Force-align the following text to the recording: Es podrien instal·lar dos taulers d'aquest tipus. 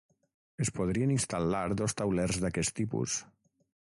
Es 0.63 0.71
podrien 0.77 1.11
instal·lar 1.15 1.61
dos 1.83 1.95
taulers 2.01 2.41
d'aquest 2.45 2.77
tipus. 2.83 3.21